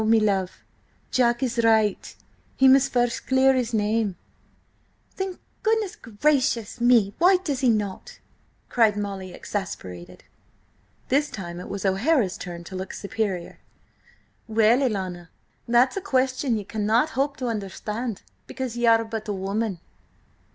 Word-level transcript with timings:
"No, 0.01 0.07
me 0.07 0.19
love. 0.19 0.63
Jack 1.11 1.43
is 1.43 1.59
right: 1.63 2.15
he 2.57 2.67
must 2.67 2.91
first 2.91 3.27
clear 3.27 3.53
his 3.53 3.71
name." 3.71 4.15
"Then, 5.17 5.37
gracious 5.61 5.95
goodness 5.95 6.81
me, 6.81 7.13
why 7.19 7.37
does 7.37 7.59
he 7.59 7.69
not?" 7.69 8.17
cried 8.67 8.97
Molly, 8.97 9.31
exasperated. 9.31 10.23
This 11.09 11.29
time 11.29 11.59
it 11.59 11.69
was 11.69 11.85
O'Hara's 11.85 12.35
turn 12.39 12.63
to 12.63 12.75
look 12.75 12.93
superior. 12.93 13.59
"Well, 14.47 14.79
alanna, 14.81 15.29
that's 15.67 15.95
a 15.97 16.01
question 16.01 16.57
ye 16.57 16.63
cannot 16.63 17.11
hope 17.11 17.37
to 17.37 17.45
understand–because 17.45 18.75
ye 18.75 18.87
are 18.87 19.05
but 19.05 19.27
a 19.27 19.33
woman." 19.33 19.81